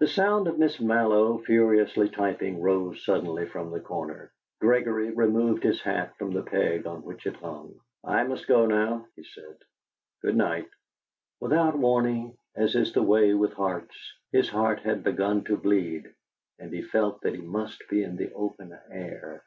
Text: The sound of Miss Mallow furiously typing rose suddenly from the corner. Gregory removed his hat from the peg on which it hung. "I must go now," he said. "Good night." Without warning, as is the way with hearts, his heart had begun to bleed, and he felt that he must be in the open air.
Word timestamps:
The 0.00 0.08
sound 0.08 0.48
of 0.48 0.58
Miss 0.58 0.80
Mallow 0.80 1.38
furiously 1.38 2.08
typing 2.08 2.60
rose 2.60 3.04
suddenly 3.04 3.46
from 3.46 3.70
the 3.70 3.78
corner. 3.78 4.32
Gregory 4.60 5.12
removed 5.12 5.62
his 5.62 5.80
hat 5.80 6.16
from 6.18 6.32
the 6.32 6.42
peg 6.42 6.84
on 6.84 7.04
which 7.04 7.28
it 7.28 7.36
hung. 7.36 7.78
"I 8.02 8.24
must 8.24 8.48
go 8.48 8.66
now," 8.66 9.06
he 9.14 9.22
said. 9.22 9.56
"Good 10.20 10.34
night." 10.34 10.68
Without 11.38 11.78
warning, 11.78 12.36
as 12.56 12.74
is 12.74 12.92
the 12.92 13.04
way 13.04 13.34
with 13.34 13.52
hearts, 13.52 13.96
his 14.32 14.48
heart 14.48 14.80
had 14.80 15.04
begun 15.04 15.44
to 15.44 15.56
bleed, 15.56 16.12
and 16.58 16.72
he 16.72 16.82
felt 16.82 17.20
that 17.20 17.36
he 17.36 17.40
must 17.40 17.88
be 17.88 18.02
in 18.02 18.16
the 18.16 18.32
open 18.32 18.76
air. 18.90 19.44